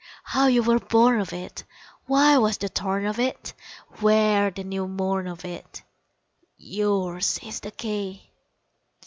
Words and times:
How 0.23 0.47
you 0.47 0.63
were 0.63 0.79
born 0.79 1.21
of 1.21 1.31
it? 1.31 1.63
Why 2.07 2.35
was 2.39 2.57
the 2.57 2.69
thorn 2.69 3.05
of 3.05 3.19
it? 3.19 3.53
Where 3.99 4.49
the 4.49 4.63
new 4.63 4.87
morn 4.87 5.27
of 5.27 5.45
it? 5.45 5.83
Yours 6.57 7.37
is 7.43 7.59
the 7.59 7.69
Key! 7.69 8.31